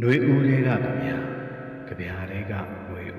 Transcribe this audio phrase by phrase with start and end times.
[0.00, 1.08] နှွေဦးလေးကကြပြ
[1.86, 2.52] ကြပြလေးက
[2.88, 3.18] နှွေဦ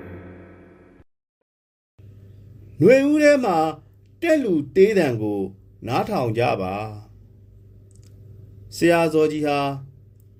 [2.80, 3.58] နှွေဦးထဲမှာ
[4.22, 5.40] တက်လူတေးတံကို
[5.86, 6.74] နားထောင်ကြပါ
[8.76, 9.58] ဆရာဇော်ကြီးဟာ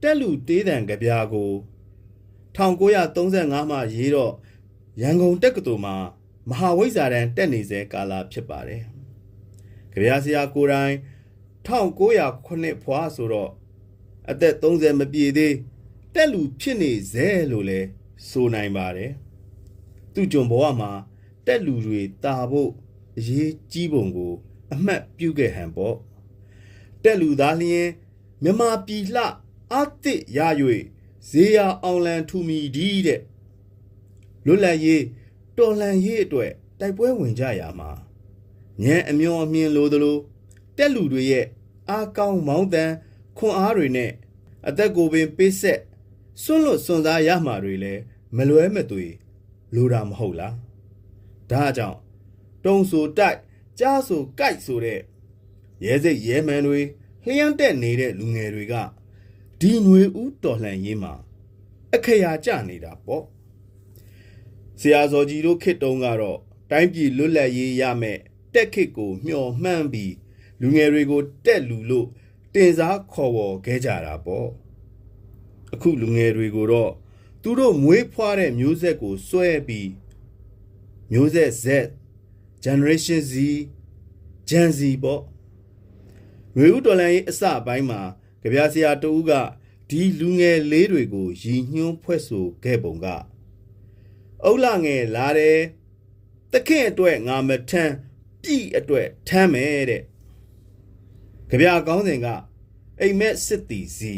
[0.02, 1.52] တက်လူတေးတံကြပြကို
[2.56, 4.34] 1935မှာရေးတော့
[5.00, 5.96] ရန်ကုန်တက္ကသိုလ်မှာ
[6.48, 8.82] မဟာဝိဇ္ဇာတန်တက်နေစေကာလဖြစ်ပါတယ်။
[9.92, 10.94] ကြပြဆရာကိုတိုင်
[11.66, 13.50] 1909ဖွာဆိုတော့
[14.30, 15.54] အသက်30မပြည့်သေး
[16.20, 17.80] တက်လူဖြစ်နေစေလို့လဲ
[18.28, 19.12] ဆိုနိုင်ပါတယ်
[20.14, 20.90] သူ့ကြုံဘဝမှာ
[21.46, 22.70] တက်လူတွေတာဖို့
[23.18, 24.32] အရေးကြီးပုံကို
[24.72, 25.96] အမှတ်ပြုခဲ့ဟန်ပေါ့
[27.02, 27.88] တက်လူသားလျင်
[28.42, 29.24] မြမပြည်လှ
[29.74, 30.38] အသစ်ရ၍
[31.28, 33.20] ဇေယအောင်လန်ထူမီဒီတဲ့
[34.46, 35.02] လွတ်လပ်ရေး
[35.56, 37.90] တော်လှန်ရေးအတွက်တိုက်ပွဲဝင်ကြရမှာ
[38.82, 40.18] ညံအမျောအမြင်လိုသလို
[40.76, 41.46] တက်လူတွေရဲ့
[41.90, 42.90] အားကောင်းမောင်းတန်
[43.38, 44.10] ခွန်အားတွေနဲ့
[44.68, 45.80] အသက်ကိုပင်ပေးဆက်
[46.42, 48.02] စွန့်လွတ်စွန့်စားရမှာတွေလည်း
[48.36, 49.06] မလွဲမသွေ
[49.74, 50.54] လိုတာမဟုတ်လား
[51.50, 51.98] ဒါကြောင့်
[52.64, 53.38] တုံဆိုတိုက်
[53.78, 55.00] ကြားဆိုကြိုက်ဆိုတဲ့
[55.84, 56.80] ရဲစိတ်ရဲမှန်တွေ
[57.26, 58.74] လျှမ်းတက်နေတဲ့လူငယ်တွေက
[59.60, 61.14] ဒီຫນွေဥတော်လှန်ရေးမှာ
[61.94, 63.24] အခရာကျနေတာပေါ့
[64.80, 66.38] ဆရာဇော်ကြီးတို့ခေတ်တုန်းကတော့
[66.70, 68.18] တိုင်းပြည်လွတ်လပ်ရေးရမယ်
[68.54, 70.14] တက်ခေတ်ကိုမျှော်မှန်းပြီး
[70.60, 72.08] လူငယ်တွေကိုတက်လူလို့
[72.54, 74.48] တင်စားခေါ်ဝေါ်ခဲ့ကြတာပေါ့
[75.74, 76.92] အခုလူငယ်တွေကိုတော့
[77.42, 79.90] သူတို့မွေးဖွားတဲ့မျိုးဆက်ကိုစွဲပြီး
[81.12, 81.66] မျိုးဆက် Z
[82.64, 83.32] generation Z
[84.48, 85.22] Gen Z ပေါ့
[86.56, 88.00] ငွေဥတော်လန်ရေးအစပိုင်းမှာ
[88.42, 89.30] ကြပြဆရာတူက
[89.90, 93.06] ဒီလူငယ်လေးတွေကိုရည်ညွှန်းဖွဲ့ဆိုခဲ့ပုံက
[94.44, 95.60] အုတ်လာငယ်လာတယ်
[96.52, 97.94] တခင်အတွက်ငါမထမ်း
[98.42, 100.02] ပြည်အတွက်ထမ်းမယ်တဲ့
[101.50, 102.26] ကြပြကောင်းစဉ်က
[103.00, 104.14] အိမ်မက်စစ်တီစီ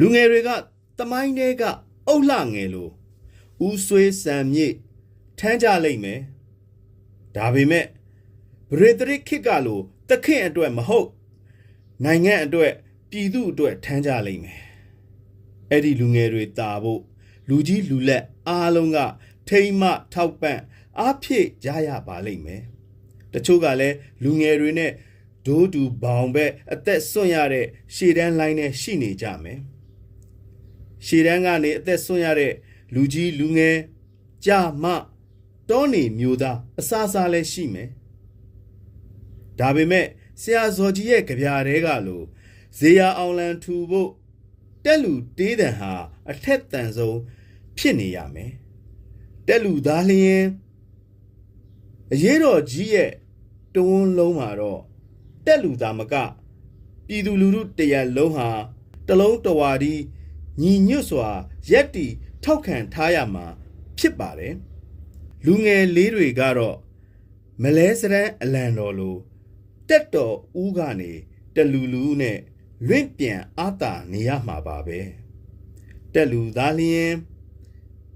[0.00, 0.50] လူငယ်တွေက
[0.98, 1.62] တမိုင်းတဲက
[2.08, 2.92] အုတ်လှငယ်လို့
[3.66, 4.72] ဦးဆွေးစံမြေ့
[5.38, 6.20] ထမ်းကြလိမ့်မယ်
[7.36, 7.86] ဒါပေမဲ့
[8.76, 11.08] ဗရေတရစ်ခစ်ကလို့တခင်အတွက်မဟုတ်
[12.04, 12.72] နိုင်ငံအတွက်
[13.10, 14.60] ပြည်သူအတွက်ထမ်းကြလိမ့်မယ်
[15.70, 17.02] အဲ့ဒီလူငယ်တွေတာဖို့
[17.48, 18.98] လူကြီးလူလက်အားလုံးက
[19.48, 20.58] ထိမ့်မထောက်ပံ့
[20.98, 22.62] အားဖြည့်ကြရပါလိမ့်မယ်
[23.32, 24.92] တချို့ကလည်းလူငယ်တွေနဲ့
[25.46, 29.60] ဒိုးတူဘောင်ဘက်အသက်ဆွန့်ရတဲ့ရှေ့တန်းလိုင်းနဲ့ရှိနေကြမယ်
[31.06, 32.52] ရှေ့တန်းကနေအသက်ဆွန့်ရတဲ့
[32.94, 33.76] လူကြီးလူငယ်
[34.44, 34.50] ကြ
[34.82, 34.84] မ
[35.68, 37.88] တောနေမျိုးသားအစားစားလည်းရှိမယ်
[39.58, 40.06] ဒါပေမဲ့
[40.40, 42.24] ဆရာဇော်ကြီးရဲ့ကြပြားတွေကလို့
[42.78, 44.10] ဇေယအောင်လန်ထူဖို့
[44.84, 45.92] တက်လူတေးတန်ဟာ
[46.30, 47.18] အထက်တန်ဆုံး
[47.76, 48.52] ဖြစ်နေရမယ်
[49.46, 50.44] တက်လူသားလျင်
[52.12, 53.10] အရေးတော်ကြီးရဲ့
[53.74, 54.80] တဝန်းလုံးမှာတော့
[55.46, 56.14] တက်လူသားမက
[57.06, 58.48] ပြည်သူလူထုတရလုံးဟာ
[59.08, 59.94] တလုံးတဝါဒီ
[60.62, 61.28] ညီညွတ်စွာ
[61.70, 62.06] ရက်တီ
[62.44, 63.46] ထောက်ခံထားရမှာ
[63.98, 64.54] ဖြစ်ပါတယ်
[65.44, 66.78] လူငယ်လေးတွေကတော့
[67.62, 69.16] မလဲစရန်အလံတော်လို
[69.88, 71.12] တက်တော်ဦးကနေ
[71.54, 72.38] တလူလူနဲ့
[72.86, 75.00] လွင့်ပြန်အာတာနေရမှာပါပဲ
[76.12, 77.12] တက်လူသားလျင်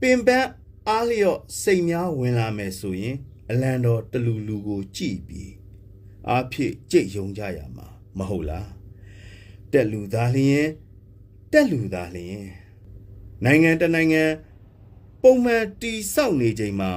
[0.00, 0.48] ပင်ပန်း
[0.88, 3.16] အားလျော့စိတ်များဝင်လာမယ်ဆိုရင်
[3.50, 5.52] အလံတော်တလူလူကိုကြည်ပြီး
[6.28, 7.86] အားဖြည့်ကြိတ်ယုံကြရမှာ
[8.18, 8.70] မဟုတ်လား
[9.72, 10.66] တက်လူသားလျင်
[11.55, 12.47] တက်လူသားလျင်
[13.44, 14.25] နိုင်ငံတနိုင်ငံ
[15.22, 16.93] ပုံမှန်တီဆောက်နေချိန်မှာ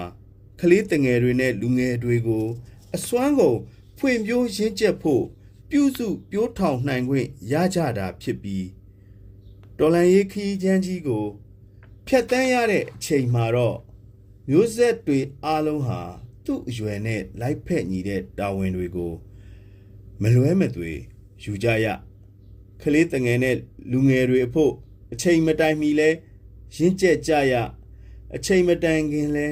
[0.59, 2.46] ကလေးတငယ်တွေနဲ့လူငယ်တွေကို
[2.96, 3.58] အစွမ်းကုန်
[3.97, 5.24] ဖွင့်ပြိုးရင်းချက်ဖို့
[5.69, 8.68] ပြုစုပြိုးထောင်နိုင်ခွင့်ရကြတာဖြစ်ပြီး
[9.78, 11.25] တော်လန်ရေးခီးချမ်းကြီးကို
[12.08, 13.78] ဖျက်တမ်းရတဲ့အချိန်မှာတော့
[14.50, 16.02] မျိုးဆက်တွေအားလုံးဟာ
[16.46, 19.14] သူ့အရွယ်နဲ့လိုက်ဖက်ညီတဲ့တာဝန်တွေကို
[20.22, 20.91] မလွဲမသွေ
[21.44, 21.88] ယူကြရ
[22.83, 23.55] ကလေးတငယ်နဲ့
[23.91, 24.73] လူငယ်တွေအဖို့
[25.13, 26.09] အချိန်မတိုင်မီလဲ
[26.75, 27.53] ရင့်ကျက်ကြရ
[28.35, 29.49] အချိန်မတိုင်ခင်လဲ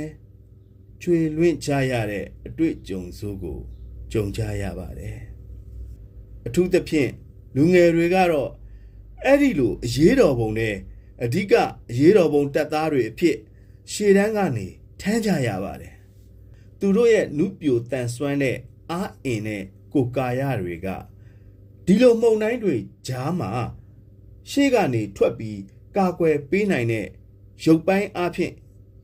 [1.01, 3.59] ကျွေလွင့်ကြရတဲ့အတွေ့အကြုံစိုးကို
[4.11, 5.19] ကြုံကြရပါတယ်
[6.45, 7.11] အထူးသဖြင့်
[7.55, 8.51] လူငယ်တွေကတော့
[9.25, 10.75] အဲ့ဒီလိုအရေးတော်ပုံနဲ့
[11.23, 11.53] အဓိက
[11.89, 13.37] အရေးတော်ပုံတပ်သားတွေအဖြစ်
[13.91, 14.67] ရှေ့တန်းကနေ
[15.01, 15.95] ထမ်းကြရပါတယ်
[16.79, 18.57] သူတို့ရဲ့နုပြိုတန်ဆွမ်းတဲ့
[18.91, 19.63] အားအင်နဲ့
[19.93, 20.87] ကိုကာယတွေက
[21.85, 22.75] ဒီလိုမှုန်တိုင်းတွေ
[23.07, 23.51] ကြားမှာ
[24.49, 25.59] ရှေ့ကနေထွက်ပြီး
[25.95, 27.07] ကာကွယ်ပေးနိုင်တဲ့
[27.63, 28.53] ရုပ်ပိုင်းအဖြစ်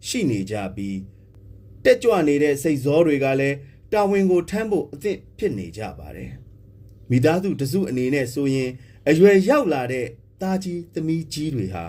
[0.08, 0.98] ရှိနေကြပြီး
[1.84, 3.58] တက်ကြွနေတဲ့စိတ်ဇောတွေကလည်း
[3.92, 6.34] တာဝန်ကိုထမ်းဖို့အသင့်ဖြစ်နေကြပါတယ်
[7.10, 8.72] မိသားစုတစုအနေနဲ့ဆိုရင်
[9.10, 10.08] အရွယ်ရောက်လာတဲ့
[10.42, 11.86] သားကြီးသမီးကြီးတွေဟာ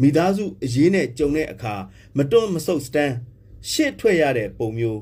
[0.00, 1.74] မိသားစုအရေးနဲ့ကြုံတဲ့အခါ
[2.16, 3.14] မတွန့်မဆုတ်စတန်း
[3.70, 5.00] ရှစ်ထွက်ရတဲ့ပုံမျိုး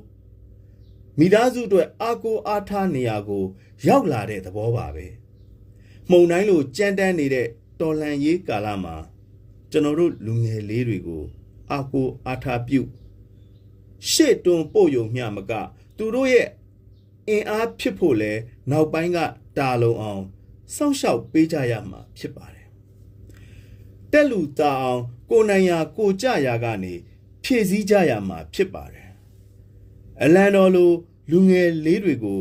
[1.18, 3.44] မိသားစုအတွက်အာကိုအားထားနေရကို
[3.86, 5.06] ရောက်လာတဲ့သဘောပါပဲ
[6.10, 7.46] မှုံတိုင်းလိုကြမ်းတမ်းနေတဲ့
[7.80, 8.96] တော်လန်ရေးကာလမှာ
[9.70, 11.24] ကျွန်တော်တို့လူငယ်လေးတွေကို
[11.72, 12.80] အာကိုအားထားပြု
[14.10, 15.52] ရှေ့တွန်းပို့ယုံမျှမက
[15.96, 16.48] သူတို့ရဲ့
[17.28, 18.32] အင်အားဖြစ်ဖို့လဲ
[18.70, 19.19] နောက်ပိုင်းက
[19.58, 20.22] တာလုံအောင်
[20.74, 22.66] စောင့်ရှောက်ပေးကြရမှာဖြစ်ပါတယ်
[24.12, 26.94] တက်လူတာအောင်ကိုနိုင်ရာကိုကြရာကနေ
[27.42, 29.06] ဖြည့်စည်းကြရမှာဖြစ်ပါတယ်
[30.22, 30.90] အလန်တော်လို
[31.30, 32.40] လူငယ်လေးတွေကို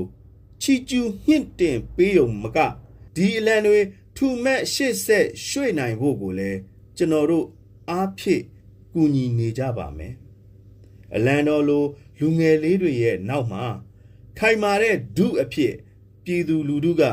[0.61, 2.57] ချီကျူးမြင့်တင်ပေးုံမက
[3.15, 3.79] ဒီအလံတွေ
[4.15, 6.59] ထူမဲ့ရှေ့ဆက်ရွှေ့နိုင်ဖို့ကိုလည်း
[6.97, 7.45] ကျွန်တော်တို့
[7.89, 8.43] အားဖြည့်
[8.93, 10.13] ကူညီနေကြပါမယ်
[11.15, 11.83] အလံတော်လို
[12.19, 13.65] လူငယ်လေးတွေရဲ့နောက်မှာ
[14.39, 15.73] ခိုင်မာတဲ့ဒုအဖြစ်
[16.23, 17.03] ပြည်သူလူထုက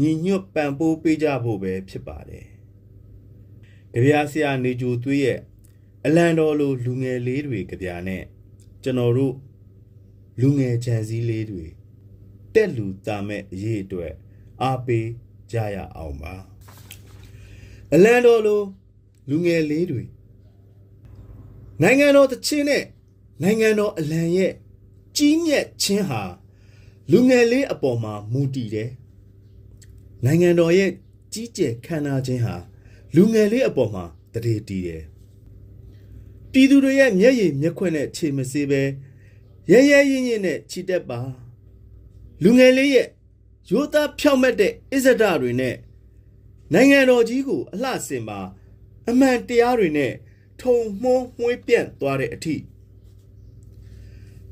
[0.00, 2.46] ညီညွတ်ပံ့ပိုးပေးကြဖို့ပဲဖြစ်ပါတယ်
[3.92, 5.40] ကြပြဆရာနေကြိုသွေးရဲ့
[6.06, 8.22] အလံတော်လိုလူငယ်လေးတွေကြပြနဲ့
[8.82, 9.34] ကျွန်တော်တို့
[10.40, 11.66] လူငယ်ချန်စည်းလေးတွေ
[12.54, 14.12] တက်လူတာမဲ့အရေးအတွက်
[14.62, 15.08] အားပေး
[15.52, 16.34] ကြရအောင်ပါ
[17.94, 18.62] အလံတော်လို
[19.28, 20.02] လူငယ်လေးတွေ
[21.82, 22.84] နိုင်ငံတော်တချင်းနဲ့
[23.42, 24.52] နိုင်ငံတော်အလံရဲ့
[25.16, 26.22] ကြီးမြတ်ခြင်းဟာ
[27.10, 28.90] လူငယ်လေးအပေါ်မှာမူတည်တယ်
[30.24, 30.90] နိုင်ငံတော်ရဲ့
[31.32, 32.54] ကြီးကျယ်ခမ်းနားခြင်းဟာ
[33.14, 35.02] လူငယ်လေးအပေါ်မှာတရေတည်တယ်
[36.52, 38.82] ပြည်သူတွေရဲ့မျက်ရည်မျက်ခွက်နဲ့ခြေမစေးပဲ
[39.70, 41.20] ရဲရဲရင်ရင်နဲ့ချီတက်ပါ
[42.42, 43.08] လူငယ်လေးရဲ့
[43.70, 45.76] ရိုးသားဖြောက်မက်တဲ့အစ္ဆဒတွေနဲ့
[46.72, 48.40] နိုင်ငံတော်ကြီးကိုအလှဆင်ပါ
[49.08, 50.12] အမှန်တရားတွေနဲ့
[50.60, 52.56] ထုံမှုန်းမှွေးပြန့်သွားတဲ့အထိ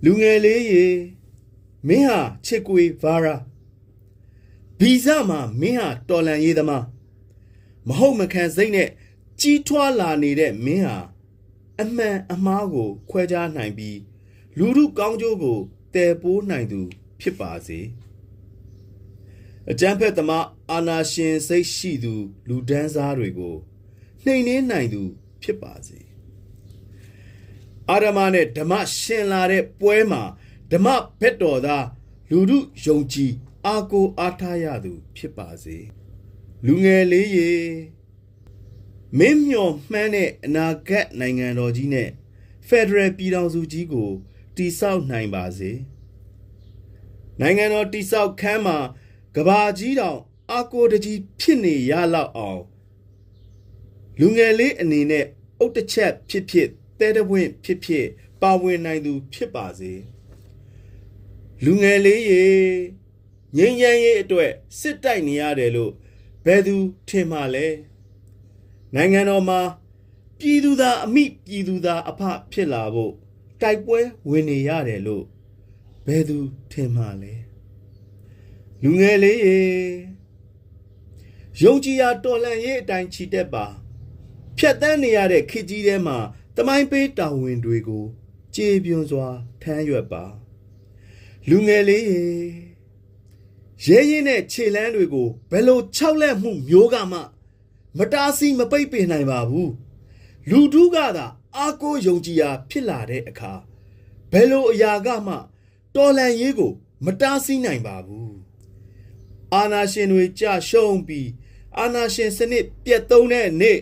[0.05, 0.87] လူငယ်လေးရေ
[1.89, 3.35] မင်းဟာချစ်ကွေဗာရာ
[4.79, 6.85] ဗီဇမှာမင်းဟာတော်လန်ရေးသမား
[7.87, 8.89] မဟုတ်မခံစိတ်နဲ့
[9.41, 10.99] ကြီးထွားလာနေတဲ့မင်းဟာ
[11.81, 13.99] အမှန်အမှားကိုခွဲခြားနိုင်ပြီး
[14.58, 15.58] လူမှုကောင်းကျိုးကို
[15.94, 16.81] တည်ပိုးနိုင်သူ
[17.20, 17.81] ဖြစ်ပါစေ
[19.70, 22.14] အကျံဖက်သမားအာနာရှင်စိတ်ရှိသူ
[22.49, 23.56] လူဒန်းစားတွေကို
[24.25, 25.02] နှိမ်နှင်းနိုင်သူ
[25.43, 25.99] ဖြစ်ပါစေ
[27.88, 30.23] အာရမနဲ့ဓမ္မရှင်လာတဲ့ပွဲမှာ
[30.73, 30.87] ဓမ္မ
[31.20, 31.87] ဘက်တော်သား
[32.31, 33.32] လူမှုယုံကြည်
[33.67, 35.79] အာကိုအားထားရသူ ဖြစ်ပါစေ
[36.67, 37.53] လူငယ်လေးရေ
[39.19, 42.08] မင်းမျော်မှန်းတဲ့အနာဂတ်နိုင်ငံတော်ကြီးနဲ့
[42.69, 44.11] ဖက်ဒရယ်ပြည်ထောင်စုကြီးကို
[44.61, 45.73] တိဆောက်နိုင်ပါစေ
[47.41, 48.79] နိုင်ငံတော်တိဆောက်ခန်းမှာ
[49.37, 50.19] ကဘာကြီးတောင်
[50.51, 52.62] အာကိုတကြီးဖြစ်နေရလောက်အောင်
[54.21, 55.27] လူငယ်လေးအနေနဲ့
[55.59, 56.69] အုတ်တစ်ချက်ဖြစ်ဖြစ်
[56.99, 58.07] တဲတပွင့်ဖြစ်ဖြစ်
[58.43, 59.93] ပါဝင်နိုင်သူဖြစ်ပါစေ
[61.65, 62.45] လူငယ်လေးရေ
[63.56, 65.93] ငိမ့်ချမ်းရေးအတွက်စစ်တိုက်နေရတယ်လို့
[66.45, 66.77] ဘယ်သူ
[67.09, 67.67] ထင်မှလဲ
[68.95, 69.61] နိုင်ငံတော်မှာ
[70.39, 72.21] ပြည်သူသားအမိပြည်သူသားအဖ
[72.53, 73.15] ဖြစ်လာဖို့
[73.62, 75.25] တိုက်ပွဲဝင်နေရတယ်လို့
[76.07, 76.39] ဘယ်သူ
[76.71, 77.35] ထင်မှလဲ
[78.83, 79.61] လူငယ်လေးရေ
[81.62, 83.67] ယုံကြည်ရာတော်လန့်ရေးအတိုင်းချီတက်ပါ
[84.59, 86.19] ဖြတ်တန်းနေရတဲ့ခေတ်ကြီးထဲမှာ
[86.57, 88.05] တမိုင်းပေးတာဝန်တွေကို
[88.55, 89.29] ကြေပြွန်စွာ
[89.63, 90.25] ထမ်းရွက်ပါ
[91.49, 92.23] လူငယ်လေးရေ
[93.87, 97.19] ရဲရင်တဲ့ခြေလန်းတွေကိုဘယ်လိုခြောက်လက်မှုမျိုးကမှ
[97.99, 99.73] မတားဆီးမပိတ်ပင်နိုင်ပါဘူး
[100.51, 101.27] လူထုကသာ
[101.57, 103.53] အာကိုယုံကြည်ရာ ဖြစ်လာတဲ့အခါ
[104.33, 105.37] ဘယ်လိုအရာကမှ
[105.95, 106.73] တော်လန်ရေးကို
[107.05, 108.37] မတားဆီးနိုင်ပါဘူး
[109.55, 111.29] အာနာရှင်တွေကြာရှုံးပြီး
[111.79, 113.79] အာနာရှင်စနစ်ပြတ်သုံးတဲ့နေ့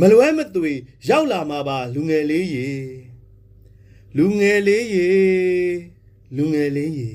[0.00, 0.72] မလွဲမသွေ
[1.08, 2.68] ရောက်လာမှာပါလူငယ်လေးရေ
[4.16, 5.10] လူငယ်လေးရေ
[6.36, 7.10] လူငယ်လေးရေ